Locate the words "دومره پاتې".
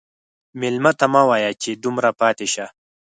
1.83-2.47